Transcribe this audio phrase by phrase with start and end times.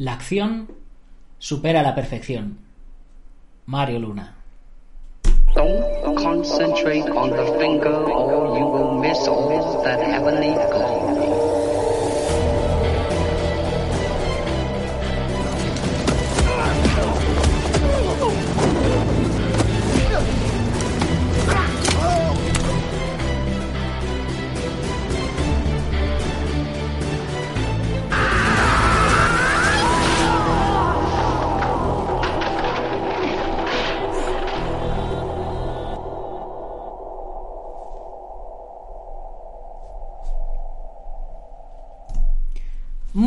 [0.00, 0.72] La acción
[1.38, 2.56] supera la perfección.
[3.66, 4.34] Mario Luna.
[5.54, 11.19] Don't concentrate on the finger or you will miss all that heavenly glory.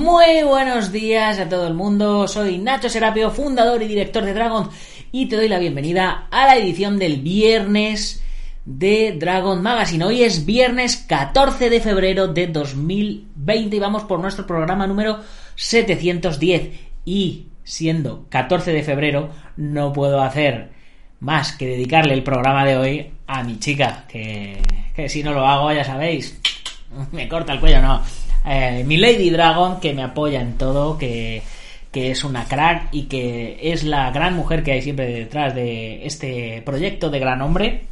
[0.03, 4.69] Muy buenos días a todo el mundo, soy Nacho Serapio, fundador y director de Dragon
[5.13, 8.21] y te doy la bienvenida a la edición del viernes
[8.65, 10.03] de Dragon Magazine.
[10.03, 15.21] Hoy es viernes 14 de febrero de 2020 y vamos por nuestro programa número
[15.55, 16.71] 710
[17.05, 20.71] y siendo 14 de febrero no puedo hacer
[21.21, 24.61] más que dedicarle el programa de hoy a mi chica, que,
[24.93, 26.41] que si no lo hago ya sabéis,
[27.13, 28.01] me corta el cuello, no
[28.45, 31.41] eh, mi Lady Dragon, que me apoya en todo, que,
[31.91, 36.05] que es una crack y que es la gran mujer que hay siempre detrás de
[36.05, 37.83] este proyecto de gran hombre.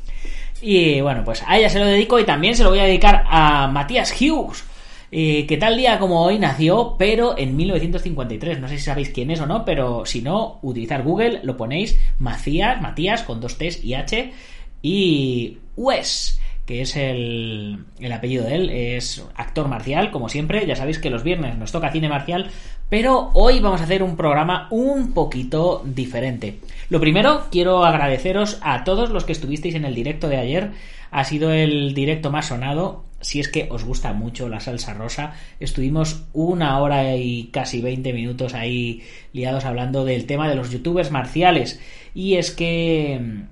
[0.62, 3.24] Y bueno, pues a ella se lo dedico y también se lo voy a dedicar
[3.28, 4.64] a Matías Hughes,
[5.12, 8.60] eh, que tal día como hoy nació, pero en 1953.
[8.60, 12.00] No sé si sabéis quién es o no, pero si no, utilizar Google, lo ponéis
[12.20, 14.34] Macías, Matías con dos T's y H
[14.82, 16.41] y Wes
[16.71, 21.09] que es el, el, apellido de él, es actor marcial, como siempre, ya sabéis que
[21.09, 22.49] los viernes nos toca cine marcial,
[22.87, 26.60] pero hoy vamos a hacer un programa un poquito diferente.
[26.87, 30.71] Lo primero, quiero agradeceros a todos los que estuvisteis en el directo de ayer,
[31.11, 35.33] ha sido el directo más sonado, si es que os gusta mucho la salsa rosa,
[35.60, 41.11] estuvimos una hora y casi 20 minutos ahí liados hablando del tema de los youtubers
[41.11, 41.81] marciales,
[42.15, 43.49] y es que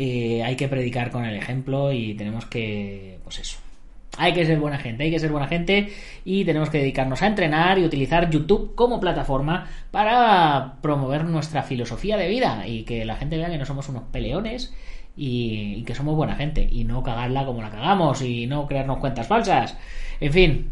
[0.00, 3.58] eh, hay que predicar con el ejemplo y tenemos que, pues eso,
[4.16, 5.92] hay que ser buena gente, hay que ser buena gente
[6.24, 12.16] y tenemos que dedicarnos a entrenar y utilizar YouTube como plataforma para promover nuestra filosofía
[12.16, 14.72] de vida y que la gente vea que no somos unos peleones
[15.16, 19.26] y, que somos buena gente y no cagarla como la cagamos y no crearnos cuentas
[19.26, 19.76] falsas.
[20.20, 20.70] En fin,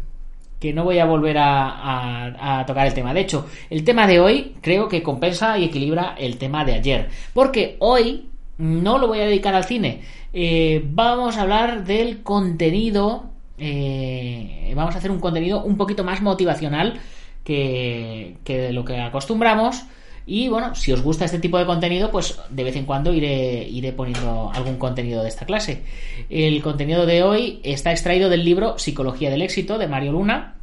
[0.57, 3.13] que no voy a volver a, tocar el tema.
[3.13, 7.09] De hecho, el tema de hoy creo que compensa y equilibra el tema de ayer.
[7.33, 10.01] Porque hoy no lo voy a dedicar al cine.
[10.33, 13.31] Eh, vamos a hablar del contenido.
[13.57, 16.99] Eh, vamos a hacer un contenido un poquito más motivacional
[17.43, 19.83] que, que lo que acostumbramos.
[20.29, 23.93] Y bueno, si os gusta este tipo de contenido, pues de vez en cuando iré
[23.95, 25.83] poniendo algún contenido de esta clase.
[26.29, 30.56] El contenido de hoy está extraído del libro Psicología del éxito de Mario Luna,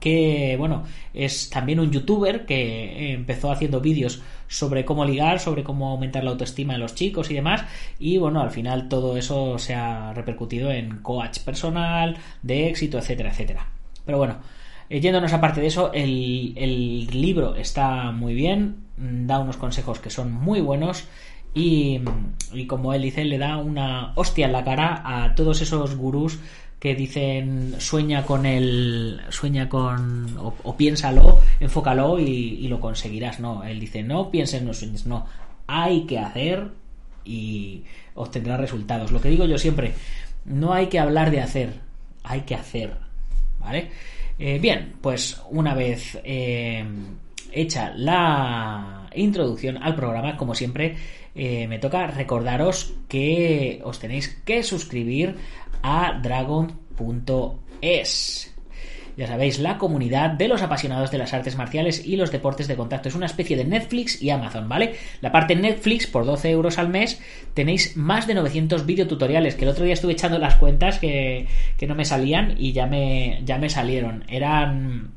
[0.00, 5.90] que bueno, es también un youtuber que empezó haciendo vídeos sobre cómo ligar, sobre cómo
[5.90, 7.64] aumentar la autoestima de los chicos y demás,
[7.98, 13.30] y bueno, al final todo eso se ha repercutido en coach personal, de éxito, etcétera,
[13.30, 13.66] etcétera.
[14.04, 14.38] Pero bueno,
[14.88, 20.10] eh, yéndonos aparte de eso, el, el libro está muy bien, da unos consejos que
[20.10, 21.06] son muy buenos
[21.54, 22.00] y,
[22.52, 26.38] y, como él dice, le da una hostia en la cara a todos esos gurús
[26.78, 33.80] que dicen sueña con el sueña con o, piénsalo enfócalo y, lo conseguirás no él
[33.80, 35.26] dice no pienses no sueñes no.
[35.66, 36.68] Hay que hacer
[37.24, 37.82] y
[38.14, 39.94] obtendrás resultados lo que digo yo siempre
[40.44, 41.74] no hay que hablar de hacer
[42.22, 42.96] hay que hacer
[43.58, 43.90] vale
[44.38, 46.84] eh, bien pues una vez eh,
[47.52, 50.96] hecha la introducción al programa como siempre
[51.34, 55.36] eh, me toca recordaros que os tenéis que suscribir
[55.82, 56.88] a dragon.es.
[59.18, 62.76] Ya sabéis, la comunidad de los apasionados de las artes marciales y los deportes de
[62.76, 63.08] contacto.
[63.08, 64.94] Es una especie de Netflix y Amazon, ¿vale?
[65.20, 67.20] La parte Netflix, por 12 euros al mes,
[67.52, 71.48] tenéis más de 900 videotutoriales, que el otro día estuve echando las cuentas que,
[71.84, 74.22] no me salían y ya me, ya me salieron.
[74.28, 75.14] Eran,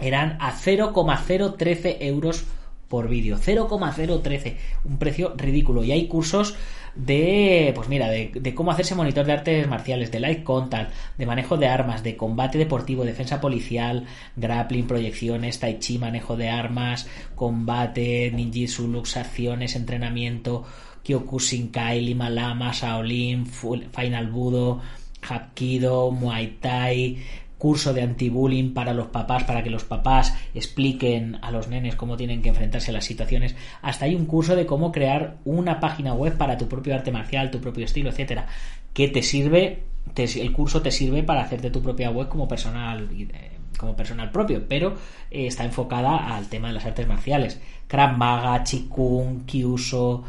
[0.00, 2.46] eran a 0,013 euros
[2.88, 5.84] por vídeo, 0,013, un precio ridículo.
[5.84, 6.54] Y hay cursos
[6.94, 11.56] de, pues mira, de, cómo hacerse monitor de artes marciales, de light contact, de manejo
[11.56, 18.30] de armas, de combate deportivo, defensa policial, grappling, proyecciones, tai chi, manejo de armas, combate,
[18.32, 20.64] ninjitsu, luxaciones, entrenamiento,
[21.02, 24.80] Kyokushinkai, Lima Lama, Shaolin, Final Budo,
[25.20, 27.18] Hapkido, Muay Thai,
[27.58, 32.16] curso de anti-bullying para los papás, para que los papás expliquen a los nenes cómo
[32.16, 33.54] tienen que enfrentarse a las situaciones.
[33.82, 37.50] Hasta hay un curso de cómo crear una página web para tu propio arte marcial,
[37.50, 38.46] tu propio estilo, etcétera,
[38.92, 39.84] que te sirve,
[40.16, 44.64] el curso te sirve para hacerte tu propia web como personal eh, como personal propio,
[44.68, 44.94] pero
[45.30, 47.60] eh, está enfocada al tema de las artes marciales.
[47.86, 50.24] Krav Maga, Chikung, Kyuso,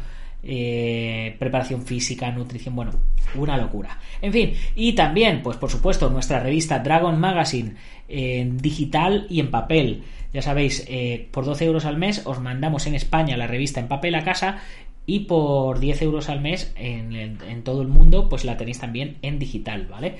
[0.48, 2.92] eh, preparación física, nutrición, bueno,
[3.34, 3.98] una locura.
[4.22, 7.74] En fin, y también, pues por supuesto, nuestra revista Dragon Magazine
[8.08, 10.04] en digital y en papel.
[10.32, 13.88] Ya sabéis, eh, por 12 euros al mes os mandamos en España la revista en
[13.88, 14.58] papel a casa
[15.04, 19.16] y por 10 euros al mes en, en todo el mundo, pues la tenéis también
[19.22, 20.16] en digital, ¿vale?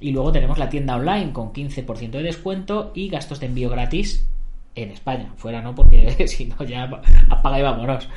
[0.00, 4.26] Y luego tenemos la tienda online con 15% de descuento y gastos de envío gratis
[4.82, 5.32] en España.
[5.36, 6.88] Fuera no, porque si no ya
[7.28, 8.08] apaga y vámonos.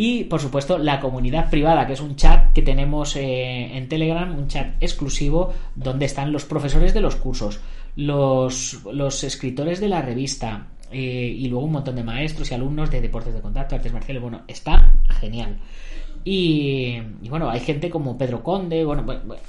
[0.00, 4.32] Y por supuesto la comunidad privada, que es un chat que tenemos eh, en Telegram,
[4.32, 7.58] un chat exclusivo donde están los profesores de los cursos,
[7.96, 12.92] los, los escritores de la revista eh, y luego un montón de maestros y alumnos
[12.92, 14.22] de deportes de contacto, artes marciales.
[14.22, 15.58] Bueno, está genial.
[16.22, 19.04] Y, y bueno, hay gente como Pedro Conde, bueno,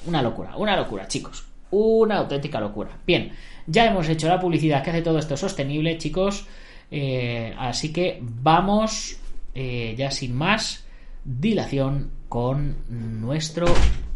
[0.06, 1.44] una locura, una locura, chicos.
[1.70, 2.90] Una auténtica locura.
[3.06, 3.30] Bien,
[3.68, 6.48] ya hemos hecho la publicidad que hace todo esto sostenible, chicos.
[6.90, 9.19] Eh, así que vamos
[9.54, 10.84] eh, ya sin más
[11.24, 13.66] dilación con nuestro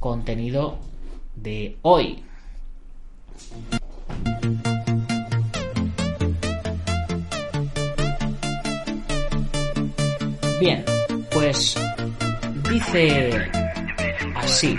[0.01, 0.79] contenido
[1.35, 2.23] de hoy.
[10.61, 10.85] Bien,
[11.33, 11.77] pues
[12.71, 13.51] dice
[14.37, 14.79] así.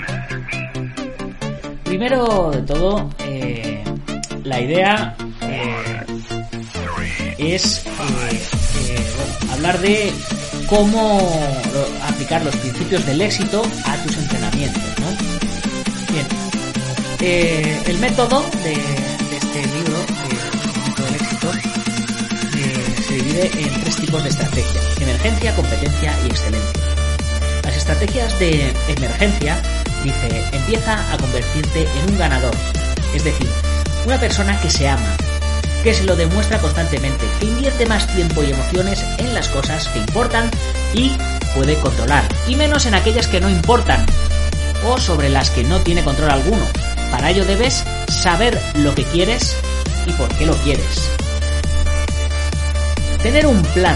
[1.83, 3.83] Primero de todo, eh,
[4.43, 6.05] la idea eh,
[7.37, 7.85] es
[9.51, 10.11] hablar de
[10.67, 11.19] cómo
[12.03, 16.13] aplicar los principios del éxito a tus entrenamientos, ¿no?
[16.13, 16.25] Bien.
[17.21, 19.97] Eh, el método de, este libro,
[20.29, 21.51] el del éxito,
[22.57, 24.81] eh, se divide en tres tipos de estrategia.
[25.01, 26.81] Emergencia, competencia y excelencia.
[27.63, 29.61] Las estrategias de emergencia,
[30.03, 32.55] dice, empieza a convertirte en un ganador.
[33.13, 33.47] Es decir,
[34.05, 35.17] una persona que se ama,
[35.85, 39.99] que se lo demuestra constantemente, que invierte más tiempo y emociones en las cosas que
[39.99, 40.49] importan
[40.95, 41.11] y
[41.53, 44.03] puede controlar, y menos en aquellas que no importan
[44.87, 46.65] o sobre las que no tiene control alguno.
[47.11, 49.55] Para ello debes saber lo que quieres
[50.07, 51.07] y por qué lo quieres.
[53.21, 53.95] Tener un plan.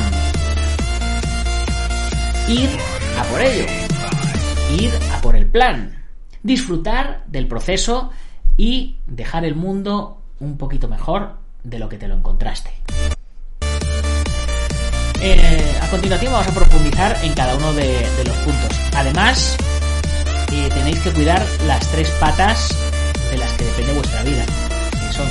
[2.48, 2.70] Ir
[3.18, 3.66] a por ello.
[4.80, 6.06] Ir a por el plan.
[6.44, 8.12] Disfrutar del proceso
[8.58, 12.72] y dejar el mundo un poquito mejor de lo que te lo encontraste.
[15.22, 18.80] Eh, a continuación vamos a profundizar en cada uno de, los puntos.
[18.96, 19.58] Además,
[20.52, 22.70] eh, tenéis que cuidar las tres patas
[23.30, 24.46] de las que depende vuestra vida,
[24.92, 25.28] que son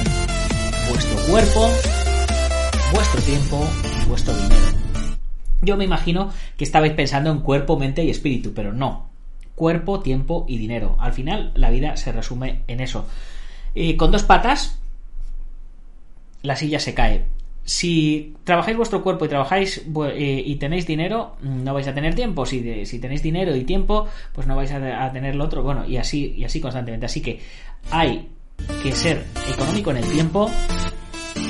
[0.91, 1.71] vuestro cuerpo,
[2.93, 3.67] vuestro tiempo
[4.03, 4.67] y vuestro dinero.
[5.63, 9.09] Yo me imagino que estabais pensando en cuerpo, mente y espíritu, pero no.
[9.55, 10.97] Cuerpo, tiempo y dinero.
[11.01, 13.07] Al final la vida se resume en eso.
[13.75, 14.79] Y con dos patas
[16.43, 17.25] la silla se cae.
[17.65, 19.85] Si trabajáis vuestro cuerpo y trabajáis
[20.15, 22.47] eh, y tenéis dinero, mm, no vais a tener tiempo.
[22.47, 25.63] Si, si tenéis dinero y tiempo, pues no vais a, tener lo otro.
[25.63, 27.07] Bueno, y así, y así constantemente.
[27.07, 27.41] Así que
[27.91, 28.29] hay
[28.83, 30.51] que ser económico en el tiempo,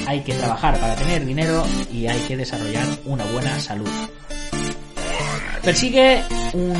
[0.06, 3.88] hay que trabajar para tener dinero y hay que desarrollar una buena salud.
[5.62, 6.22] Persigue
[6.54, 6.74] un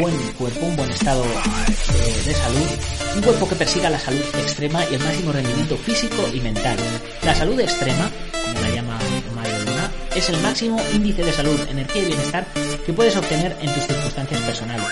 [0.00, 2.68] buen cuerpo, un buen estado eh, de salud,
[3.16, 6.76] un cuerpo que persiga la salud extrema y el máximo rendimiento físico y mental.
[7.24, 8.98] La salud extrema, como la llama
[9.34, 12.46] Mario Luna, es el máximo índice de salud, energía y bienestar
[12.84, 14.88] que puedes obtener en tus circunstancias personales.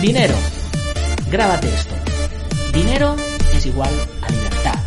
[0.00, 0.34] Dinero.
[1.30, 1.94] Grábate esto.
[2.72, 3.16] Dinero
[3.54, 3.90] es igual
[4.22, 4.78] a libertad.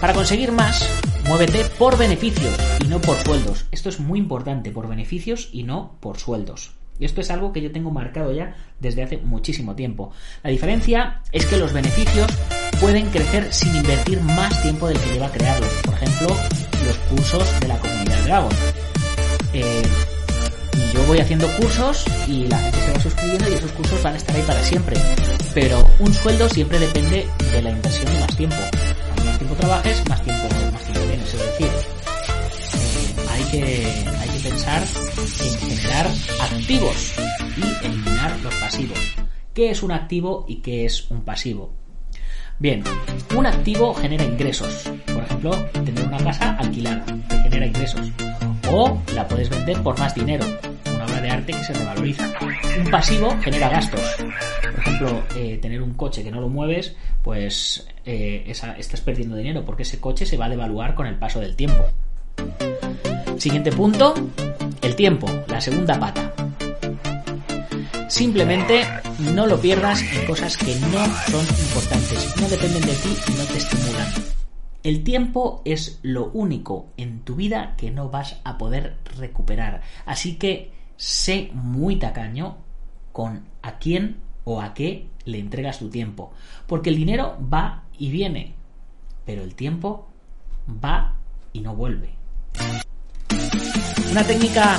[0.00, 0.88] Para conseguir más,
[1.30, 2.52] Muévete por beneficios
[2.84, 3.64] y no por sueldos.
[3.70, 6.72] Esto es muy importante, por beneficios y no por sueldos.
[7.00, 10.12] Y esto es algo que yo tengo marcado ya desde hace muchísimo tiempo.
[10.42, 12.30] La diferencia es que los beneficios
[12.78, 15.72] pueden crecer sin invertir más tiempo del que lleva a crearlos.
[15.84, 16.36] Por ejemplo,
[16.86, 18.52] los cursos de la comunidad Dragon.
[19.54, 19.82] Eh,
[20.94, 24.16] yo voy haciendo cursos y la gente se va suscribiendo y esos cursos van a
[24.18, 24.96] estar ahí para siempre.
[25.54, 28.56] Pero un sueldo siempre depende de la inversión de más tiempo.
[29.06, 30.42] Cuanto más tiempo trabajes, más tiempo,
[30.72, 31.34] más tiempo tienes.
[31.34, 31.68] Es decir,
[33.52, 34.04] eh,
[34.60, 36.06] basar en generar
[36.40, 37.14] activos
[37.56, 38.98] y eliminar los pasivos.
[39.54, 41.72] ¿Qué es un activo y qué es un pasivo?
[42.58, 42.84] Bien,
[43.34, 44.90] un activo genera ingresos.
[45.06, 48.12] Por ejemplo, tener una casa alquilada te genera ingresos.
[48.70, 50.44] O la puedes vender por más dinero,
[50.94, 52.30] una obra de arte que se revaloriza.
[52.78, 54.16] Un pasivo genera gastos.
[54.62, 59.64] Por ejemplo, eh, tener un coche que no lo mueves, pues eh, estás perdiendo dinero
[59.64, 61.86] porque ese coche se va a devaluar con el paso del tiempo.
[63.40, 64.12] Siguiente punto,
[64.82, 66.30] el tiempo, la segunda pata.
[68.06, 68.84] Simplemente
[69.34, 73.44] no lo pierdas en cosas que no son importantes, no dependen de ti y no
[73.44, 74.08] te estimulan.
[74.82, 79.80] El tiempo es lo único en tu vida que no vas a poder recuperar.
[80.04, 82.58] Así que sé muy tacaño
[83.10, 86.30] con a quién o a qué le entregas tu tiempo.
[86.66, 88.52] Porque el dinero va y viene,
[89.24, 90.10] pero el tiempo
[90.68, 91.16] va
[91.54, 92.20] y no vuelve.
[94.10, 94.78] Una técnica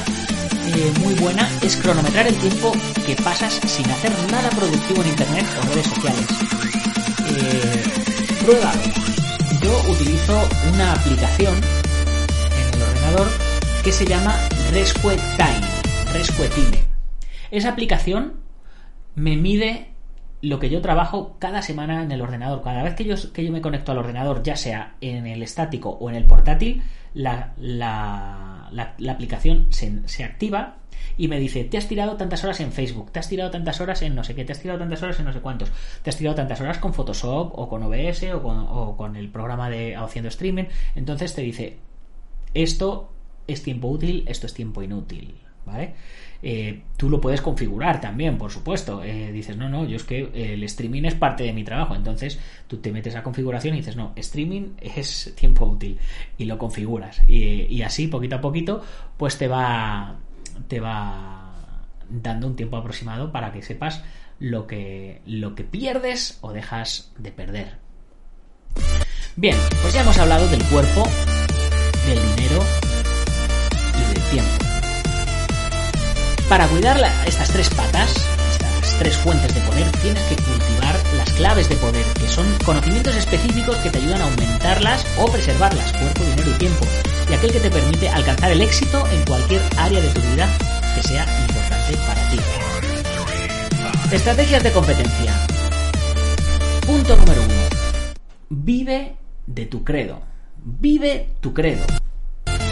[0.67, 2.71] eh, muy buena es cronometrar el tiempo
[3.05, 6.27] que pasas sin hacer nada productivo en internet o redes sociales.
[7.27, 7.83] Eh,
[8.45, 8.81] pruébalo.
[9.61, 13.27] Yo utilizo una aplicación en el ordenador
[13.83, 14.35] que se llama
[14.71, 16.83] Rescue Time, Rescue Time.
[17.51, 18.33] Esa aplicación
[19.15, 19.91] me mide
[20.41, 22.61] lo que yo trabajo cada semana en el ordenador.
[22.61, 25.89] Cada vez que yo, que yo me conecto al ordenador, ya sea en el estático
[25.89, 26.81] o en el portátil,
[27.13, 30.77] la, la, la- aplicación se, se activa
[31.17, 34.01] y me dice, te has tirado tantas horas en Facebook, te has tirado tantas horas
[34.01, 35.71] en no sé qué, te has tirado tantas horas en no sé cuántos,
[36.03, 39.29] te has tirado tantas horas con Photoshop o con OBS o con, o con el
[39.29, 40.65] programa de haciendo streaming.
[40.95, 41.77] Entonces te dice,
[42.53, 43.11] esto
[43.47, 45.35] es tiempo útil, esto es tiempo inútil,
[45.65, 45.95] ¿vale?
[46.43, 49.03] Eh, tú lo puedes configurar también, por supuesto.
[49.03, 51.95] Eh, dices, no, no, yo es que el streaming es parte de mi trabajo.
[51.95, 55.99] Entonces tú te metes a configuración y dices, no, streaming es tiempo útil.
[56.37, 57.21] Y lo configuras.
[57.27, 58.83] Y, y así, poquito a poquito,
[59.17, 60.17] pues te va,
[60.67, 61.51] te va
[62.09, 64.03] dando un tiempo aproximado para que sepas
[64.39, 67.77] lo que, lo que pierdes o dejas de perder.
[69.35, 71.03] Bien, pues ya hemos hablado del cuerpo,
[72.07, 72.80] del dinero
[76.51, 78.13] Para cuidar estas tres patas,
[78.51, 83.15] estas tres fuentes de poder, tienes que cultivar las claves de poder, que son conocimientos
[83.15, 86.85] específicos que te ayudan a aumentarlas o preservarlas, cuerpo, dinero y tiempo,
[87.29, 90.49] y aquel que te permite alcanzar el éxito en cualquier área de tu vida
[90.93, 92.39] que sea importante para ti.
[94.13, 95.33] Estrategias de competencia.
[96.85, 97.53] Punto número uno.
[98.49, 99.15] Vive
[99.47, 100.19] de tu credo.
[100.65, 101.85] Vive tu credo.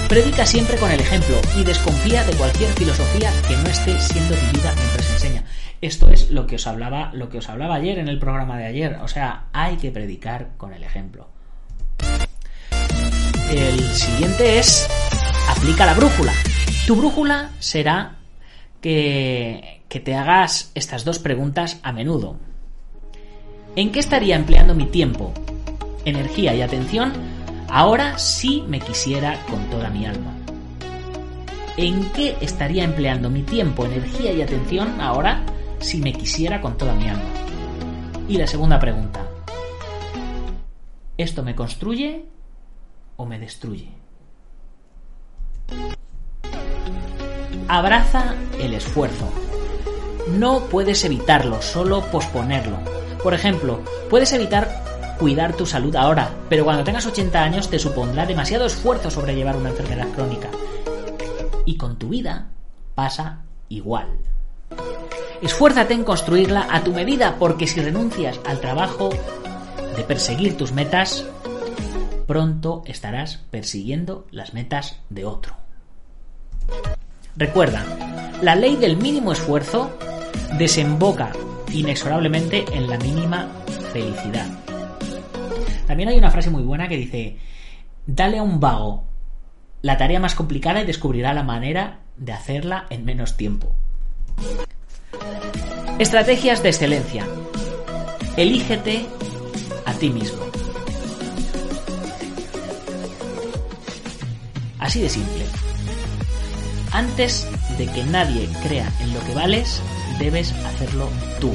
[0.09, 4.73] Predica siempre con el ejemplo y desconfía de cualquier filosofía que no esté siendo vivida
[4.75, 5.43] mientras enseña.
[5.81, 8.65] Esto es lo que os hablaba, lo que os hablaba ayer en el programa de
[8.65, 8.97] ayer.
[9.03, 11.27] O sea, hay que predicar con el ejemplo.
[13.51, 14.89] El siguiente es
[15.47, 16.33] aplica la brújula.
[16.87, 18.15] Tu brújula será
[18.81, 22.35] que, que te hagas estas dos preguntas a menudo.
[23.75, 25.35] ¿En qué estaría empleando mi tiempo,
[26.03, 27.38] energía y atención
[27.71, 30.33] ahora si me quisiera con toda mi alma?
[31.77, 35.45] ¿En qué estaría empleando mi tiempo, energía y atención ahora
[35.79, 37.23] si me quisiera con toda mi alma?
[38.27, 39.25] Y la segunda pregunta.
[41.17, 42.25] ¿Esto me construye
[43.17, 43.89] o me destruye?
[47.67, 49.31] Abraza el esfuerzo.
[50.31, 52.77] No puedes evitarlo, solo posponerlo.
[53.23, 54.88] Por ejemplo, puedes evitar
[55.19, 59.69] cuidar tu salud ahora, pero cuando tengas 80 años te supondrá demasiado esfuerzo sobrellevar una
[59.69, 60.49] enfermedad crónica.
[61.65, 62.47] Y con tu vida
[62.95, 64.07] pasa igual.
[65.41, 69.09] Esfuérzate en construirla a tu medida, porque si renuncias al trabajo
[69.95, 71.25] de perseguir tus metas,
[72.25, 75.55] pronto estarás persiguiendo las metas de otro.
[77.35, 77.83] Recuerda,
[78.41, 79.91] la ley del mínimo esfuerzo
[80.57, 81.31] desemboca
[81.73, 83.47] inexorablemente en la mínima
[83.91, 84.47] felicidad.
[85.89, 87.37] También hay una frase muy buena que dice,
[88.05, 89.05] dale a un vago
[89.81, 93.71] la tarea más complicada y descubrirá la manera de hacerla en menos tiempo.
[95.97, 97.25] Estrategias de excelencia.
[98.37, 99.07] Elígete
[99.87, 100.43] a ti mismo.
[104.77, 105.43] Así de simple.
[106.91, 109.81] Antes de que nadie crea en lo que vales,
[110.19, 111.09] debes hacerlo
[111.41, 111.51] tú.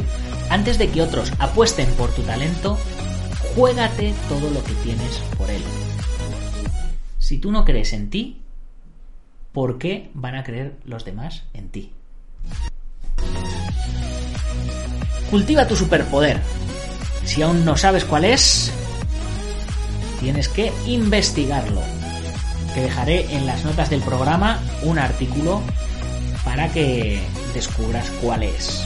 [0.50, 2.76] Antes de que otros apuesten por tu talento,
[3.54, 5.62] juégate todo lo que tienes por él.
[7.18, 8.40] Si tú no crees en ti,
[9.52, 11.92] ¿por qué van a creer los demás en ti?
[15.30, 16.40] Cultiva tu superpoder.
[17.24, 18.72] Si aún no sabes cuál es,
[20.20, 21.80] tienes que investigarlo.
[22.74, 25.62] que dejaré en las notas del programa un artículo
[26.44, 27.20] para que
[27.54, 28.84] descubras cuál es.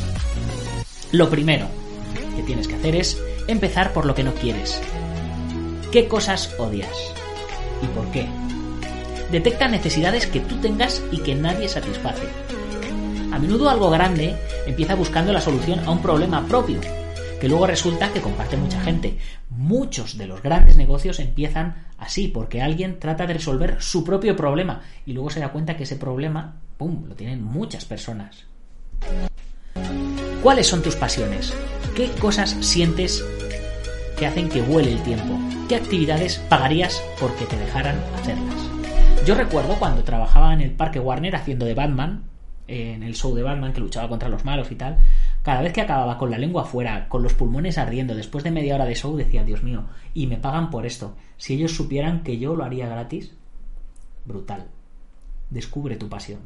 [1.11, 1.67] Lo primero
[2.37, 3.17] que tienes que hacer es
[3.49, 4.81] empezar por lo que no quieres.
[5.91, 6.95] ¿Qué cosas odias?
[7.83, 8.27] ¿Y por qué?
[9.33, 12.29] Detecta necesidades que tú tengas y que nadie satisface.
[13.33, 14.37] A menudo algo grande
[14.67, 16.81] empieza buscando la solución a un problema propio,
[17.41, 19.19] que luego resulta que comparte mucha gente.
[19.49, 24.83] Muchos de los grandes negocios empiezan así, porque alguien trata de resolver su propio problema
[25.07, 28.45] y luego se da cuenta que ese problema, ¡pum!, lo tienen muchas personas.
[30.43, 31.53] ¿Cuáles son tus pasiones?
[31.95, 33.25] ¿Qué cosas sientes
[34.19, 35.39] que hacen que vuele el tiempo?
[35.69, 38.69] ¿Qué actividades pagarías porque te dejaran hacerlas?
[39.25, 42.25] Yo recuerdo cuando trabajaba en el Parque Warner haciendo de Batman,
[42.67, 44.99] en el show de Batman que luchaba contra los malos y tal,
[45.43, 48.75] cada vez que acababa con la lengua afuera, con los pulmones ardiendo, después de media
[48.75, 49.85] hora de show, decía, Dios mío,
[50.15, 51.15] y me pagan por esto.
[51.37, 53.35] Si ellos supieran que yo lo haría gratis,
[54.25, 54.67] brutal.
[55.51, 56.41] Descubre tu pasión.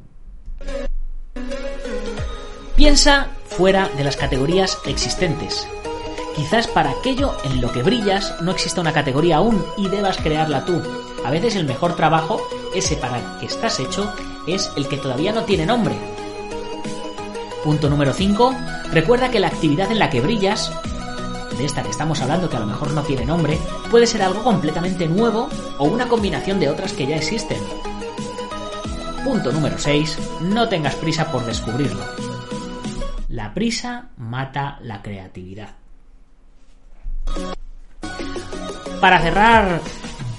[2.76, 5.66] Piensa fuera de las categorías existentes.
[6.34, 10.64] Quizás para aquello en lo que brillas no exista una categoría aún y debas crearla
[10.64, 10.82] tú.
[11.24, 12.40] A veces el mejor trabajo,
[12.74, 14.12] ese para el que estás hecho,
[14.46, 15.94] es el que todavía no tiene nombre.
[17.62, 18.54] Punto número 5.
[18.92, 20.72] Recuerda que la actividad en la que brillas,
[21.56, 23.58] de esta que estamos hablando que a lo mejor no tiene nombre,
[23.90, 25.48] puede ser algo completamente nuevo
[25.78, 27.58] o una combinación de otras que ya existen.
[29.22, 30.18] Punto número 6.
[30.40, 32.04] No tengas prisa por descubrirlo.
[33.28, 35.81] La prisa mata la creatividad.
[39.00, 39.80] Para cerrar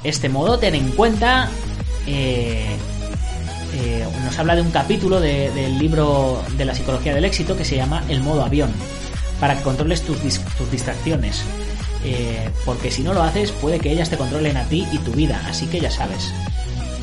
[0.04, 1.50] este modo, ten en cuenta
[2.08, 2.78] eh,
[3.76, 7.76] eh, nos habla de un capítulo del libro de la psicología del éxito que se
[7.76, 8.72] llama El modo avión,
[9.40, 10.22] para que controles tus,
[10.72, 11.44] distracciones.
[12.06, 15.12] Eh, porque si no lo haces, puede que ellas te controlen a ti y tu
[15.12, 16.34] vida, así que ya sabes.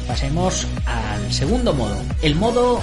[0.06, 2.80] Pasemos al segundo modo, el modo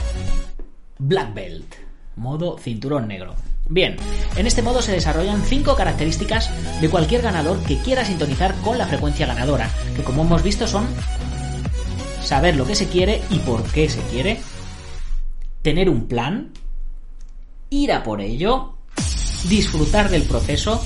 [0.97, 1.75] Black Belt,
[2.15, 3.35] modo cinturón negro.
[3.69, 3.97] Bien,
[4.37, 8.87] en este modo se desarrollan cinco características de cualquier ganador que quiera sintonizar con la
[8.87, 10.87] frecuencia ganadora, que como hemos visto son
[12.21, 14.39] saber lo que se quiere y por qué se quiere,
[15.61, 16.51] tener un plan,
[17.69, 18.75] ir a por ello,
[19.49, 20.81] disfrutar del proceso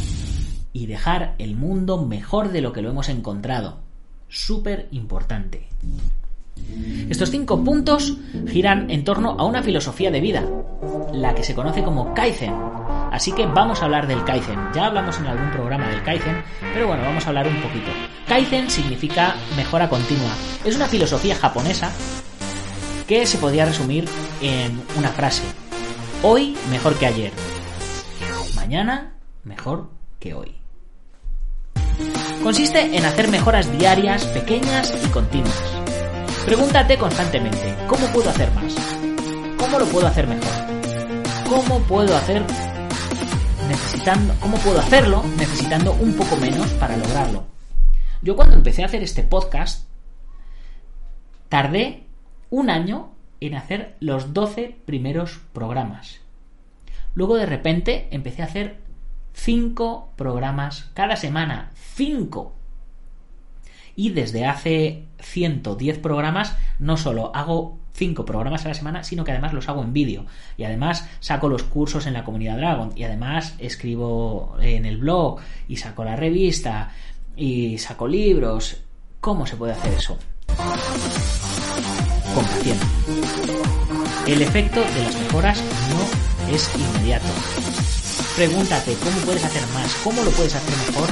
[0.73, 3.79] y dejar el mundo mejor de lo que lo hemos encontrado.
[4.27, 5.67] Súper importante.
[7.09, 10.45] Estos cinco puntos giran en torno a una filosofía de vida,
[11.13, 12.53] la que se conoce como Kaizen.
[13.11, 14.57] Así que vamos a hablar del Kaizen.
[14.73, 16.43] Ya hablamos en algún programa del Kaizen,
[16.73, 17.91] pero bueno, vamos a hablar un poquito.
[18.27, 20.31] Kaizen significa mejora continua.
[20.63, 21.91] Es una filosofía japonesa
[23.07, 24.07] que se podría resumir
[24.41, 25.43] en una frase.
[26.23, 27.33] Hoy mejor que ayer.
[28.55, 30.55] Mañana mejor que hoy.
[32.41, 35.61] Consiste en hacer mejoras diarias, pequeñas y continuas.
[36.45, 38.73] Pregúntate constantemente, ¿cómo puedo hacer más?
[39.57, 40.49] ¿Cómo lo puedo hacer mejor?
[41.47, 42.43] ¿Cómo puedo hacer
[43.71, 47.45] necesitando, cómo puedo hacerlo necesitando un poco menos para lograrlo?
[48.21, 49.87] Yo cuando empecé a hacer este podcast,
[51.47, 52.03] tardé
[52.49, 56.19] un año en hacer los 12 primeros programas.
[57.15, 58.81] Luego de repente empecé a hacer
[59.33, 61.71] 5 programas cada semana.
[61.95, 62.53] 5.
[63.95, 69.31] Y desde hace 110 programas no solo hago 5 programas a la semana, sino que
[69.31, 70.25] además los hago en vídeo.
[70.57, 72.91] Y además saco los cursos en la comunidad Dragon.
[72.95, 76.91] Y además escribo en el blog y saco la revista
[77.35, 78.77] y saco libros.
[79.19, 80.17] ¿Cómo se puede hacer eso?
[82.33, 82.45] Con.
[84.27, 87.27] El efecto de las mejoras no es inmediato.
[88.35, 91.09] Pregúntate cómo puedes hacer más, cómo lo puedes hacer mejor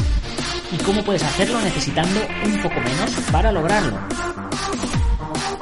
[0.71, 3.99] y cómo puedes hacerlo necesitando un poco menos para lograrlo.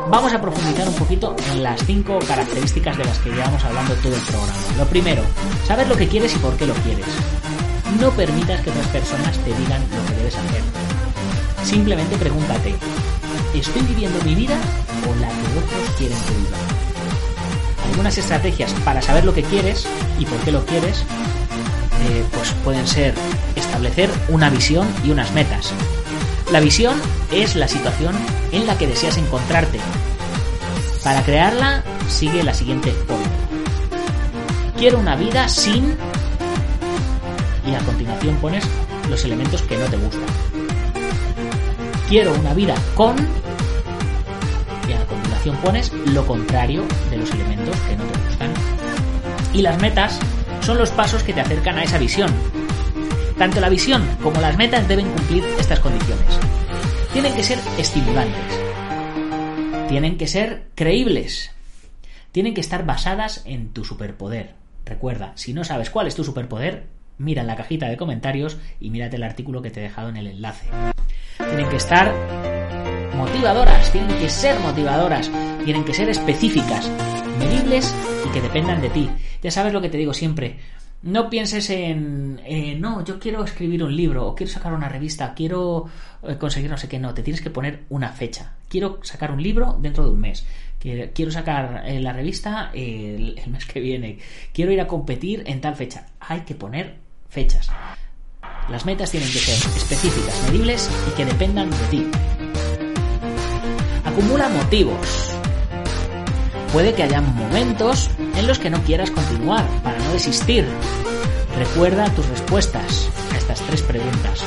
[0.09, 4.15] Vamos a profundizar un poquito en las cinco características de las que llevamos hablando todo
[4.15, 4.53] el programa.
[4.77, 5.21] Lo primero,
[5.67, 7.05] saber lo que quieres y por qué lo quieres.
[7.99, 10.61] No permitas que otras personas te digan lo que debes hacer.
[11.63, 12.75] Simplemente pregúntate,
[13.53, 14.57] ¿estoy viviendo mi vida
[15.09, 16.57] o la que otros quieren que viva?
[17.91, 19.85] Algunas estrategias para saber lo que quieres
[20.19, 21.03] y por qué lo quieres,
[22.09, 23.13] eh, pues pueden ser
[23.57, 25.73] establecer una visión y unas metas.
[26.51, 26.95] La visión
[27.29, 28.15] es la situación
[28.53, 29.79] en la que deseas encontrarte.
[31.03, 33.29] Para crearla, sigue la siguiente fórmula.
[34.77, 35.97] Quiero una vida sin
[37.65, 38.63] y a continuación pones
[39.09, 40.23] los elementos que no te gustan.
[42.07, 43.17] Quiero una vida con
[44.87, 48.53] y a continuación pones lo contrario de los elementos que no te gustan.
[49.53, 50.17] Y las metas
[50.61, 52.31] son los pasos que te acercan a esa visión.
[53.37, 56.39] Tanto la visión como las metas deben cumplir estas condiciones.
[57.13, 58.59] Tienen que ser estimulantes.
[59.87, 61.51] tienen que ser creíbles,
[62.31, 64.53] tienen que estar basadas en tu superpoder.
[64.85, 68.89] Recuerda, si no sabes cuál es tu superpoder, mira en la cajita de comentarios y
[68.89, 70.67] mírate el artículo que te he dejado en el enlace.
[71.37, 72.13] Tienen que estar
[73.15, 75.31] motivadoras, tienen que ser motivadoras,
[75.63, 76.91] tienen que ser específicas,
[77.39, 77.95] medibles
[78.27, 79.09] y que dependan de ti.
[79.41, 80.57] Ya sabes lo que te digo siempre.
[81.07, 85.33] No pienses en, eh, no, yo quiero escribir un libro, o quiero sacar una revista,
[85.33, 85.85] quiero
[86.21, 88.55] eh, conseguir no sé qué, no, te tienes que poner una fecha.
[88.67, 90.45] Quiero sacar un libro dentro de un mes,
[90.81, 94.19] quiero sacar eh, la revista el, el mes que viene,
[94.53, 96.07] quiero ir a competir en tal fecha.
[96.19, 96.97] Hay que poner
[97.29, 97.71] fechas.
[98.69, 102.07] Las metas tienen que ser específicas, medibles y que dependan de ti.
[104.03, 105.36] Acumula motivos.
[106.71, 110.65] Puede que haya momentos en los que no quieras continuar para no desistir.
[111.57, 114.43] Recuerda tus respuestas a estas tres preguntas.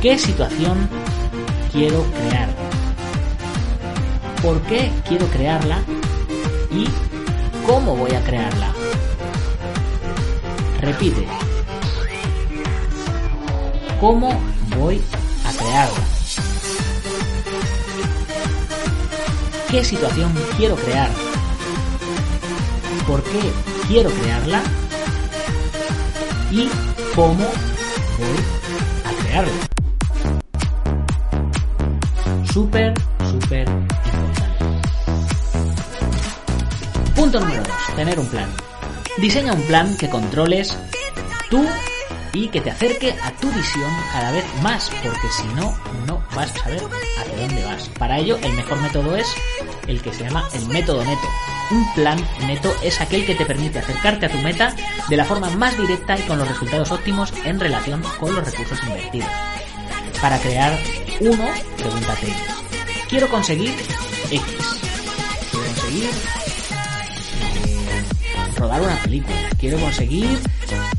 [0.00, 0.88] ¿Qué situación
[1.70, 2.48] quiero crear?
[4.42, 5.78] ¿Por qué quiero crearla?
[6.72, 6.88] ¿Y
[7.64, 8.72] cómo voy a crearla?
[10.80, 11.24] Repite.
[14.00, 14.40] ¿Cómo
[14.76, 15.00] voy
[15.46, 16.01] a crearla?
[19.72, 21.08] ¿Qué situación quiero crear?
[23.06, 23.40] ¿Por qué
[23.88, 24.62] quiero crearla?
[26.50, 26.68] ¿Y
[27.14, 27.46] cómo
[28.18, 28.36] voy
[29.02, 29.52] a crearla?
[32.52, 32.92] Súper,
[33.30, 34.64] súper importante.
[37.16, 37.96] Punto número 2.
[37.96, 38.50] Tener un plan.
[39.22, 40.76] Diseña un plan que controles
[41.48, 41.66] tú
[42.34, 45.74] y que te acerque a tu visión cada vez más, porque si no,
[46.06, 46.82] no vas a saber
[47.18, 47.88] hacia dónde vas.
[47.98, 49.34] Para ello, el mejor método es
[49.86, 51.28] el que se llama el método neto.
[51.70, 54.74] Un plan neto es aquel que te permite acercarte a tu meta
[55.08, 58.78] de la forma más directa y con los resultados óptimos en relación con los recursos
[58.82, 59.30] invertidos.
[60.20, 60.78] Para crear
[61.20, 62.32] uno, pregúntate,
[63.08, 63.74] quiero conseguir
[64.30, 64.42] X.
[65.50, 66.10] Quiero conseguir
[67.66, 68.04] eh,
[68.56, 69.36] rodar una película.
[69.58, 70.38] Quiero conseguir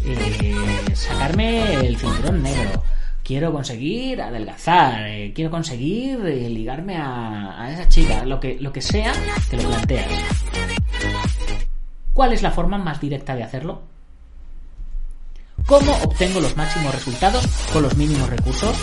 [0.05, 0.55] eh,
[0.93, 2.83] sacarme el cinturón negro.
[3.23, 8.73] Quiero conseguir adelgazar, eh, quiero conseguir eh, ligarme a, a, esa chica, lo que, lo
[8.73, 9.13] que sea,
[9.49, 10.07] te lo planteas.
[12.13, 13.81] ¿Cuál es la forma más directa de hacerlo?
[15.65, 18.77] ¿Cómo obtengo los máximos resultados con los mínimos recursos?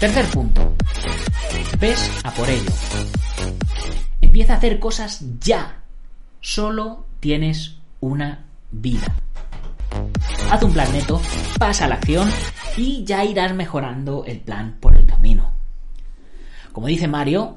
[0.00, 0.74] Tercer punto.
[1.78, 2.70] Ves a por ello.
[4.22, 5.82] Empieza a hacer cosas ya.
[6.40, 9.14] Solo tienes una vida.
[10.50, 11.20] Haz un plan neto,
[11.58, 12.28] pasa a la acción
[12.76, 15.52] y ya irás mejorando el plan por el camino.
[16.72, 17.56] Como dice Mario,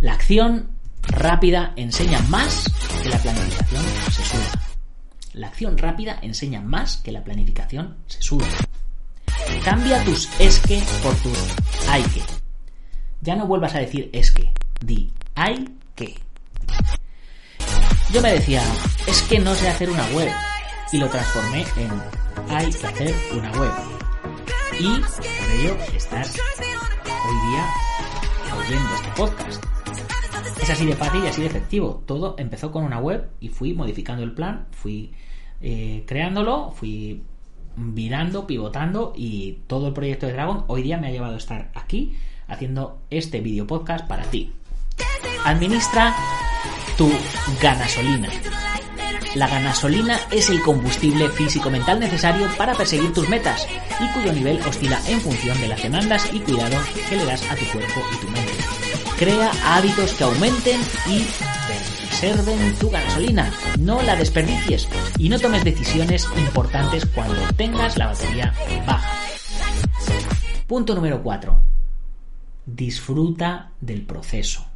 [0.00, 0.70] la acción
[1.02, 2.70] rápida enseña más
[3.02, 4.62] que la planificación sesuda.
[5.34, 8.46] La acción rápida enseña más que la planificación sesuda.
[9.64, 11.38] Cambia tus es que por tus
[11.88, 12.22] hay que.
[13.22, 14.52] Ya no vuelvas a decir es que,
[14.84, 16.14] di hay que.
[18.12, 18.62] Yo me decía,
[19.06, 20.30] es que no sé hacer una web.
[20.92, 21.90] Y lo transformé en
[22.54, 23.72] hay que hacer una web.
[24.78, 26.36] Y por ello estás
[27.08, 27.66] hoy día
[28.54, 29.64] oyendo este podcast.
[30.60, 32.02] Es así de fácil y así de efectivo.
[32.06, 35.14] Todo empezó con una web y fui modificando el plan, fui
[35.62, 37.22] eh, creándolo, fui
[37.74, 41.70] virando, pivotando y todo el proyecto de Dragon hoy día me ha llevado a estar
[41.74, 42.16] aquí
[42.48, 44.52] haciendo este video podcast para ti.
[45.44, 46.14] Administra
[46.98, 47.10] tu
[47.62, 48.28] ganasolina.
[49.34, 53.66] La ganasolina es el combustible físico-mental necesario para perseguir tus metas
[53.98, 56.76] y cuyo nivel oscila en función de las demandas y cuidado
[57.08, 58.52] que le das a tu cuerpo y tu mente.
[59.18, 61.24] Crea hábitos que aumenten y
[61.66, 63.50] preserven tu gasolina.
[63.78, 68.52] No la desperdicies y no tomes decisiones importantes cuando tengas la batería
[68.86, 69.12] baja.
[70.66, 71.58] Punto número 4.
[72.66, 74.71] Disfruta del proceso.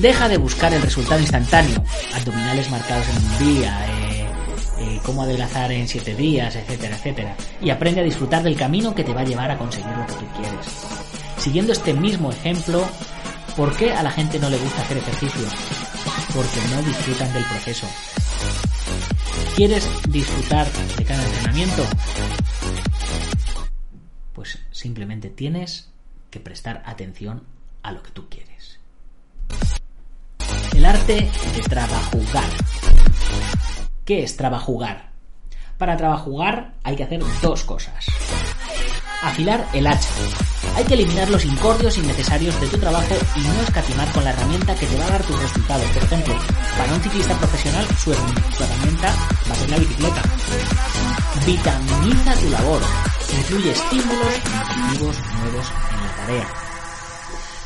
[0.00, 1.84] Deja de buscar el resultado instantáneo,
[2.14, 4.26] abdominales marcados en un día, eh,
[4.78, 9.04] eh, cómo adelgazar en 7 días, etcétera, etcétera, y aprende a disfrutar del camino que
[9.04, 10.66] te va a llevar a conseguir lo que tú quieres.
[11.36, 12.82] Siguiendo este mismo ejemplo,
[13.54, 15.46] ¿por qué a la gente no le gusta hacer ejercicio?
[16.34, 17.86] Porque no disfrutan del proceso.
[19.54, 21.84] ¿Quieres disfrutar de cada entrenamiento?
[24.32, 25.90] Pues simplemente tienes
[26.30, 27.42] que prestar atención
[27.82, 28.80] a lo que tú quieres.
[30.80, 32.48] El arte de trabajugar.
[34.02, 35.10] ¿Qué es trabajugar?
[35.76, 38.06] Para trabajugar hay que hacer dos cosas.
[39.22, 40.08] Afilar el hacha.
[40.76, 44.74] Hay que eliminar los incordios innecesarios de tu trabajo y no escatimar con la herramienta
[44.74, 45.84] que te va a dar tus resultados.
[45.84, 46.34] Por ejemplo,
[46.78, 49.14] para un ciclista profesional su herramienta
[49.50, 50.22] va a ser la bicicleta.
[51.44, 52.80] Vitaminiza tu labor.
[53.38, 56.69] incluye estímulos intuitivos nuevos en la tarea.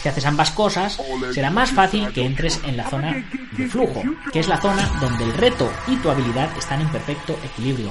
[0.05, 1.01] Si haces ambas cosas,
[1.33, 3.25] será más fácil que entres en la zona
[3.57, 4.03] de flujo,
[4.35, 7.89] que es la zona donde el reto y tu habilidad están en perfecto equilibrio.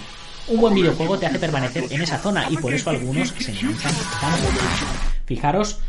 [0.48, 3.96] Un buen videojuego te hace permanecer en esa zona y por eso algunos se enganchan
[4.22, 4.48] tanto.
[5.26, 5.80] Fijaros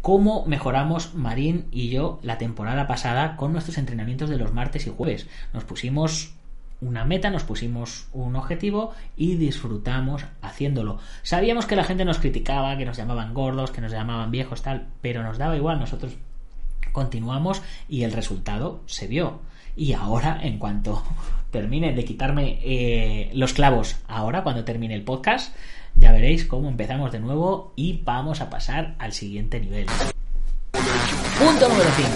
[0.00, 4.90] cómo mejoramos Marín y yo la temporada pasada con nuestros entrenamientos de los martes y
[4.90, 5.26] jueves.
[5.52, 6.32] Nos pusimos
[6.84, 10.98] una meta, nos pusimos un objetivo y disfrutamos haciéndolo.
[11.22, 14.86] Sabíamos que la gente nos criticaba, que nos llamaban gordos, que nos llamaban viejos, tal,
[15.00, 16.16] pero nos daba igual, nosotros
[16.92, 19.40] continuamos y el resultado se vio.
[19.76, 21.02] Y ahora, en cuanto
[21.50, 25.56] termine de quitarme eh, los clavos, ahora cuando termine el podcast,
[25.96, 29.86] ya veréis cómo empezamos de nuevo y vamos a pasar al siguiente nivel.
[31.38, 32.08] Punto número 5.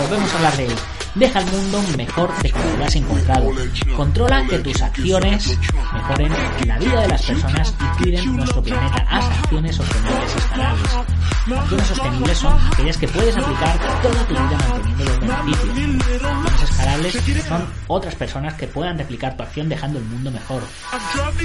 [0.00, 0.74] Volvemos a hablar de él.
[1.14, 3.50] Deja el mundo mejor de como lo has encontrado.
[3.96, 5.58] Controla que tus acciones
[5.92, 6.32] mejoren
[6.66, 9.06] la vida de las personas y cuiden nuestro planeta.
[9.08, 10.90] Haz acciones sostenibles escalables.
[11.58, 16.22] Acciones sostenibles son aquellas que puedes aplicar toda tu vida manteniendo los beneficios.
[16.22, 20.62] Acciones escalables son otras personas que puedan replicar tu acción dejando el mundo mejor.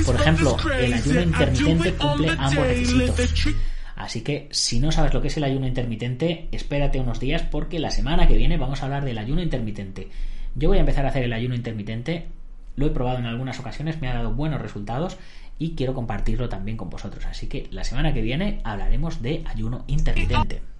[0.06, 3.48] Por ejemplo, el ayuno intermitente cumple ambos requisitos.
[3.96, 7.80] Así que si no sabes lo que es el ayuno intermitente, espérate unos días porque
[7.80, 10.10] la semana que viene vamos a hablar del ayuno intermitente.
[10.56, 12.28] Yo voy a empezar a hacer el ayuno intermitente,
[12.76, 15.18] lo he probado en algunas ocasiones, me ha dado buenos resultados
[15.58, 17.26] y quiero compartirlo también con vosotros.
[17.26, 20.75] Así que la semana que viene hablaremos de ayuno intermitente.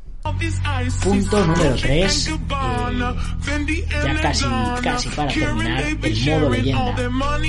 [1.04, 4.46] Punto número 3, eh, ya casi,
[4.82, 6.96] casi para terminar, el modo leyenda.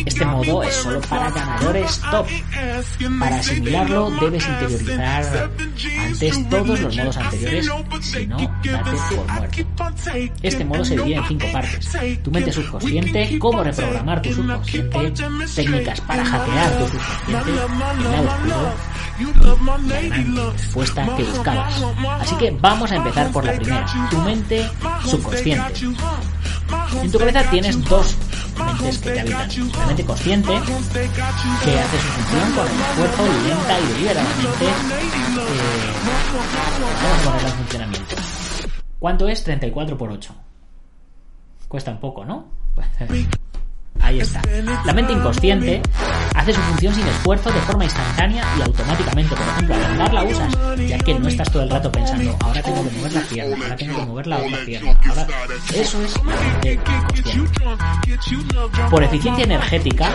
[0.04, 2.26] Este modo es solo para ganadores top.
[3.18, 5.50] Para asimilarlo debes interiorizar
[6.00, 7.70] antes todos los modos anteriores,
[8.02, 9.58] si no, date por muerto.
[10.42, 11.96] Este modo se divide en cinco partes.
[12.22, 15.14] Tu mente subconsciente, cómo reprogramar tu subconsciente,
[15.54, 17.56] técnicas para hackear tu subconsciente, el
[18.26, 18.96] lado oscuro,
[19.86, 21.82] la gran respuesta que buscabas.
[22.20, 24.68] Así que vamos a empezar por la primera, tu mente
[25.04, 25.86] subconsciente.
[27.00, 28.16] En tu cabeza tienes dos
[28.58, 29.48] mentes que te habitan.
[29.78, 34.64] La mente consciente, que hace su función con el esfuerzo lenta y deliberadamente.
[34.64, 34.70] Eh,
[37.02, 38.16] vamos a ponerla en funcionamiento.
[38.98, 40.34] ¿Cuánto es 34 por 8?
[41.68, 42.46] Cuesta un poco, ¿no?
[44.00, 44.42] Ahí está.
[44.84, 45.82] La mente inconsciente
[46.34, 49.34] hace su función sin esfuerzo de forma instantánea y automáticamente.
[49.34, 50.56] Por ejemplo, al andar la usas,
[50.86, 53.76] ya que no estás todo el rato pensando, ahora tengo que mover la pierna, ahora
[53.76, 54.98] tengo que mover la otra pierna.
[55.74, 57.60] Eso es la mente inconsciente.
[58.90, 60.10] Por eficiencia energética,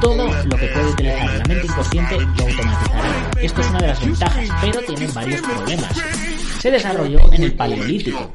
[0.00, 3.30] todo lo que puede utilizar la mente inconsciente lo automatizará.
[3.40, 5.92] Esto es una de las ventajas, pero tiene varios problemas.
[6.58, 8.32] Se desarrolló en el Paleolítico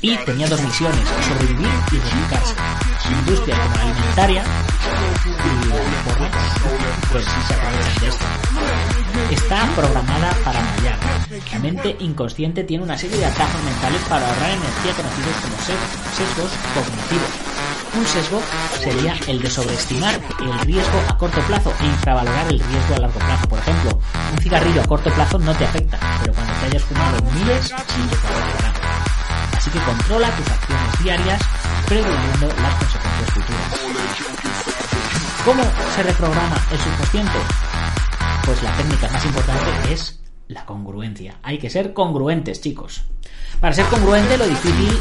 [0.00, 2.54] y tenía dos misiones, sobrevivir y replicarse.
[3.10, 4.44] Industria como alimentaria
[5.24, 8.24] y pues se aprovechan de esto.
[9.30, 10.98] Está programada para fallar.
[11.52, 15.56] La mente inconsciente tiene una serie de atajos mentales para ahorrar energía conocidos como
[16.16, 17.73] sesgos cognitivos.
[17.96, 18.42] Un sesgo
[18.82, 23.18] sería el de sobreestimar el riesgo a corto plazo e infravalorar el riesgo a largo
[23.20, 23.48] plazo.
[23.48, 24.00] Por ejemplo,
[24.32, 27.72] un cigarrillo a corto plazo no te afecta, pero cuando te hayas fumado miles, sí
[28.10, 28.72] te afectará.
[29.56, 31.40] Así que controla tus acciones diarias,
[31.86, 33.84] previniendo las consecuencias futuras.
[35.44, 35.62] ¿Cómo
[35.94, 37.38] se reprograma el subconsciente?
[38.44, 41.36] Pues la técnica más importante es la congruencia.
[41.42, 43.04] Hay que ser congruentes, chicos.
[43.60, 44.98] Para ser congruente, lo difícil,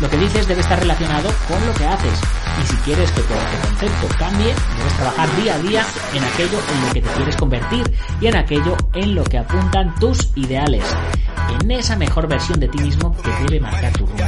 [0.00, 2.20] lo que dices debe estar relacionado con lo que haces.
[2.62, 3.34] Y si quieres que tu
[3.68, 7.92] concepto cambie, debes trabajar día a día en aquello en lo que te quieres convertir
[8.20, 10.84] y en aquello en lo que apuntan tus ideales.
[11.60, 14.24] En esa mejor versión de ti mismo que debe marcar tu rumbo.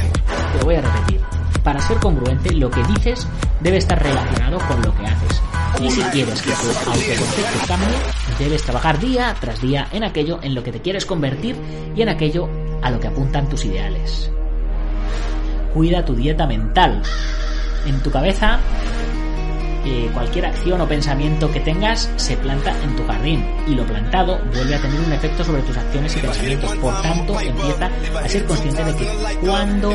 [0.57, 1.21] Te voy a repetir.
[1.63, 3.27] Para ser congruente, lo que dices
[3.61, 5.41] debe estar relacionado con lo que haces.
[5.81, 7.97] Y si quieres que tu autoconcepto cambie,
[8.37, 11.55] debes trabajar día tras día en aquello en lo que te quieres convertir
[11.95, 12.49] y en aquello
[12.81, 14.29] a lo que apuntan tus ideales.
[15.73, 17.01] Cuida tu dieta mental.
[17.85, 18.59] En tu cabeza,
[19.89, 24.39] eh, cualquier acción o pensamiento que tengas se planta en tu jardín y lo plantado
[24.53, 26.75] vuelve a tener un efecto sobre tus acciones y pensamientos.
[26.75, 27.89] Por tanto, empieza
[28.23, 29.07] a ser consciente de que
[29.41, 29.93] cuándo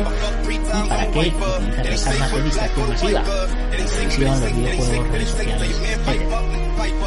[0.49, 3.23] y para qué utilizas las armas de distracción masiva,
[3.71, 6.21] televisión, los videojuegos, redes sociales, etc.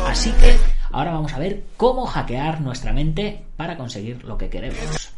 [0.06, 0.56] Así que
[0.90, 5.17] ahora vamos a ver cómo hackear nuestra mente para conseguir lo que queremos.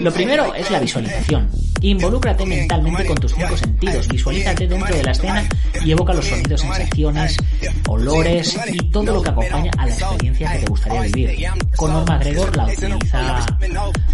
[0.00, 1.50] Lo primero es la visualización.
[1.82, 4.08] Involúcrate mentalmente con tus cinco sentidos.
[4.08, 5.46] Visualízate dentro de la escena
[5.84, 7.36] y evoca los sonidos, sensaciones,
[7.86, 11.46] olores y todo lo que acompaña a la experiencia que te gustaría vivir.
[11.76, 13.46] Conor McGregor la utiliza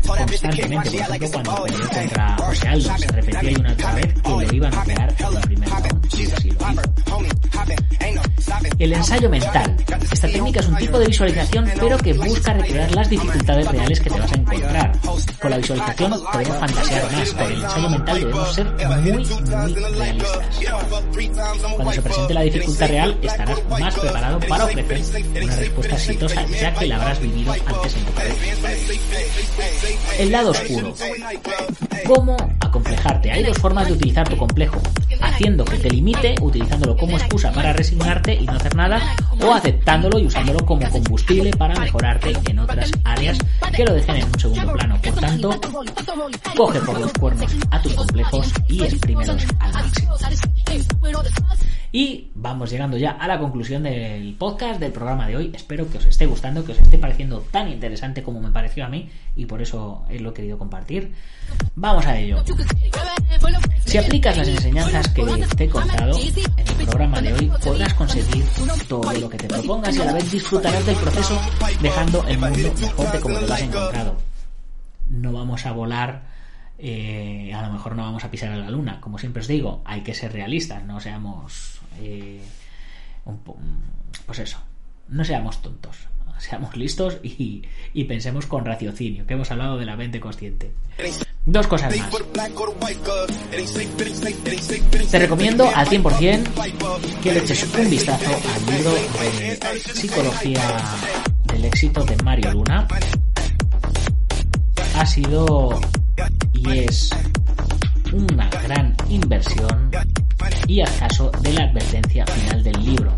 [0.04, 0.90] constantemente.
[0.90, 4.54] Por ejemplo, cuando peleó contra José Aldo, se repetía y una otra vez que lo
[4.54, 6.82] iban a pegar en el primer round y así lo hizo.
[8.78, 9.76] El ensayo mental.
[10.12, 14.10] Esta técnica es un tipo de visualización, pero que busca recrear las dificultades reales que
[14.10, 14.92] te vas a encontrar.
[15.40, 20.38] Con la visualización podemos fantasear más, con el ensayo mental debemos ser muy, muy realistas.
[21.74, 26.74] Cuando se presente la dificultad real, estarás más preparado para ofrecer una respuesta exitosa, ya
[26.74, 28.68] que la habrás vivido antes en tu cabeza.
[30.18, 30.94] El lado oscuro.
[32.06, 33.32] ¿Cómo acomplejarte?
[33.32, 34.80] Hay dos formas de utilizar tu complejo.
[35.20, 39.00] Haciendo que te limite, utilizándolo como excusa para resignarte y no hacer nada,
[39.42, 43.38] o aceptándolo y usándolo como combustible para mejorarte en otras áreas
[43.74, 45.00] que lo dejen en un segundo plano.
[45.02, 45.60] Por tanto,
[46.56, 50.14] coge por los cuernos a tus complejos y exprímelos al máximo.
[51.96, 55.52] Y vamos llegando ya a la conclusión del podcast, del programa de hoy.
[55.54, 58.88] Espero que os esté gustando, que os esté pareciendo tan interesante como me pareció a
[58.88, 61.14] mí y por eso lo he querido compartir.
[61.76, 62.42] Vamos a ello.
[63.84, 65.24] Si aplicas las enseñanzas que
[65.56, 68.44] te he contado en el programa de hoy, podrás conseguir
[68.88, 71.40] todo lo que te propongas y a la vez disfrutarás del proceso
[71.80, 74.16] dejando el mundo mejor de como lo has encontrado.
[75.10, 76.34] No vamos a volar
[76.78, 79.00] eh, a lo mejor no vamos a pisar a la luna.
[79.00, 81.80] Como siempre os digo, hay que ser realistas, no seamos.
[82.00, 82.40] Eh,
[84.26, 84.58] pues eso,
[85.08, 85.96] no seamos tontos,
[86.38, 90.72] seamos listos y, y, pensemos con raciocinio, que hemos hablado de la mente consciente.
[91.46, 92.10] Dos cosas más.
[95.10, 100.62] Te recomiendo al 100% que le eches un vistazo al libro de Psicología
[101.52, 102.88] del éxito de Mario Luna.
[104.96, 105.80] Ha sido
[106.54, 107.10] y es
[108.12, 109.90] una gran inversión
[110.66, 113.16] y al caso de la advertencia final del libro.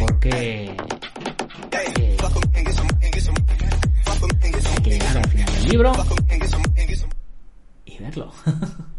[0.00, 2.16] Porque eh,
[4.66, 5.92] hay que llegar al final del libro
[7.84, 8.32] y verlo.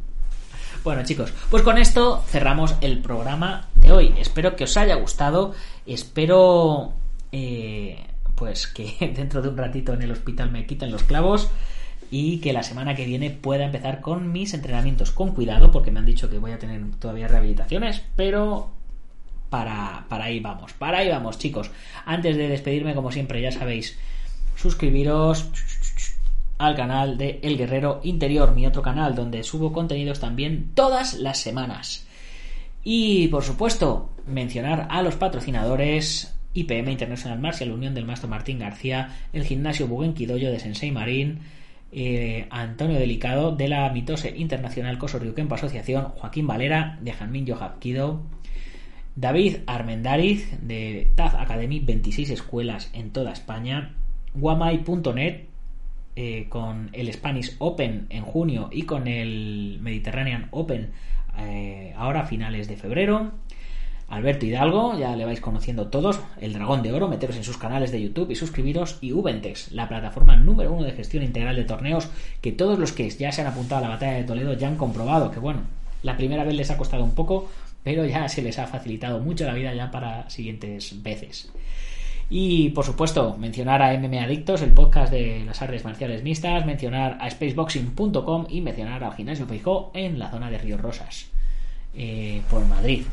[0.83, 4.13] Bueno chicos, pues con esto cerramos el programa de hoy.
[4.19, 5.55] Espero que os haya gustado.
[5.87, 6.93] Espero
[7.31, 11.49] eh, pues que dentro de un ratito en el hospital me quiten los clavos
[12.17, 15.99] y que la semana que viene pueda empezar con mis entrenamientos con cuidado, porque me
[15.99, 18.71] han dicho que voy a tener todavía rehabilitaciones, pero
[19.49, 21.71] para, para ahí vamos, para ahí vamos chicos.
[22.05, 23.99] Antes de despedirme, como siempre, ya sabéis,
[24.55, 25.49] suscribiros
[26.57, 31.39] al canal de El Guerrero Interior, mi otro canal, donde subo contenidos también todas las
[31.39, 32.07] semanas.
[32.81, 39.17] Y por supuesto, mencionar a los patrocinadores IPM International Martial, Unión del Maestro Martín García,
[39.33, 41.41] el gimnasio Bugenquidoyo de Sensei Marín,
[41.91, 48.23] eh, Antonio Delicado de la Mitose Internacional Cosorriuquempa Asociación, Joaquín Valera de Janmin Yohapkido,
[49.15, 53.93] David Armendariz de Taz Academy, 26 escuelas en toda España,
[54.33, 55.45] Guamai.net
[56.17, 60.91] eh, con el Spanish Open en junio y con el Mediterranean Open
[61.37, 63.31] eh, ahora a finales de febrero.
[64.07, 67.91] Alberto Hidalgo, ya le vais conociendo todos, el Dragón de Oro, meteros en sus canales
[67.91, 72.09] de YouTube y suscribiros, y Ubentex, la plataforma número uno de gestión integral de torneos,
[72.41, 74.77] que todos los que ya se han apuntado a la batalla de Toledo ya han
[74.77, 75.61] comprobado que, bueno,
[76.03, 77.49] la primera vez les ha costado un poco,
[77.83, 81.51] pero ya se les ha facilitado mucho la vida ya para siguientes veces.
[82.29, 87.17] Y por supuesto, mencionar a MMA Adictos, el podcast de las artes marciales mixtas, mencionar
[87.21, 91.27] a spaceboxing.com y mencionar al Gimnasio Feijó en la zona de Ríos Rosas,
[91.95, 93.03] eh, por Madrid.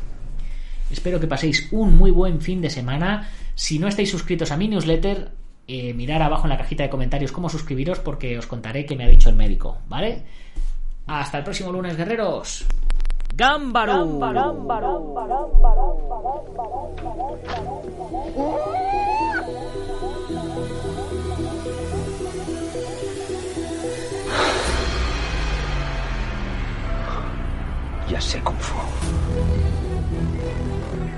[0.93, 3.27] Espero que paséis un muy buen fin de semana.
[3.55, 5.31] Si no estáis suscritos a mi newsletter,
[5.67, 9.03] eh, mirar abajo en la cajita de comentarios cómo suscribiros porque os contaré qué me
[9.03, 10.21] ha dicho el médico, ¿vale?
[11.07, 12.67] Hasta el próximo lunes, guerreros.
[13.35, 14.19] ¡Gámbaro!
[28.09, 28.83] Ya sé cómo fue.